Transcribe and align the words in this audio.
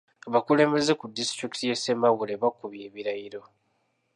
Abakulembeze 0.27 0.91
ku 0.99 1.05
disitulikiti 1.17 1.63
y’e 1.69 1.77
Ssembabule 1.77 2.33
bakubye 2.41 2.83
ebirayiro. 2.89 3.41